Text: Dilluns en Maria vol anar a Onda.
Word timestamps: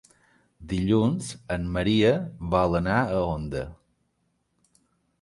Dilluns 0.71 1.27
en 1.57 1.69
Maria 1.77 2.11
vol 2.57 2.81
anar 2.83 2.99
a 3.05 3.23
Onda. 3.37 3.65